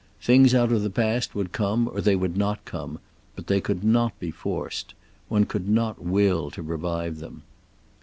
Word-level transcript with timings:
Things 0.19 0.55
out 0.55 0.71
of 0.71 0.81
the 0.81 0.89
past 0.89 1.35
would 1.35 1.51
come 1.51 1.87
or 1.87 2.01
they 2.01 2.15
would 2.15 2.35
not 2.35 2.65
come, 2.65 2.97
but 3.35 3.45
they 3.45 3.61
could 3.61 3.83
not 3.83 4.19
be 4.19 4.31
forced. 4.31 4.95
One 5.29 5.45
could 5.45 5.69
not 5.69 6.03
will 6.03 6.49
to 6.49 6.63
revive 6.63 7.19
them. 7.19 7.43